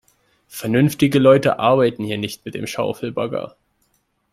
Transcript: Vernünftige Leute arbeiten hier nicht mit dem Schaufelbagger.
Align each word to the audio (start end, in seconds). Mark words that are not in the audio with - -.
Vernünftige 0.47 1.19
Leute 1.19 1.59
arbeiten 1.59 2.03
hier 2.03 2.17
nicht 2.17 2.43
mit 2.43 2.55
dem 2.55 2.65
Schaufelbagger. 2.65 3.55